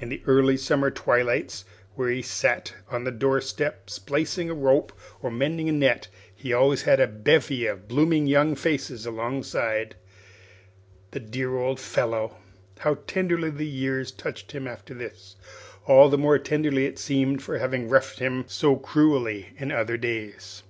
[0.00, 1.64] In the early summer twilights,
[1.94, 4.92] when he sat on the door step splicing a rope
[5.22, 9.94] or mending a net, he always had a bevy of blooming young faces alongside.
[11.12, 12.38] The dear old fellow!
[12.80, 15.36] How tenderly the years touched him after this
[15.86, 20.64] all the more tenderly, it seemed, for having roughed him so cruelly in other days!